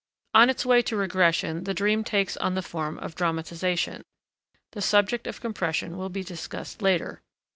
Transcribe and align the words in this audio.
On 0.33 0.49
its 0.49 0.65
way 0.65 0.81
to 0.81 0.95
regression 0.95 1.65
the 1.65 1.75
dream 1.75 2.03
takes 2.03 2.35
on 2.37 2.55
the 2.55 2.63
form 2.63 2.97
of 2.97 3.13
dramatization. 3.13 4.01
The 4.71 4.81
subject 4.81 5.27
of 5.27 5.41
compression 5.41 5.95
will 5.95 6.09
be 6.09 6.23
discussed 6.23 6.81
later. 6.81 7.21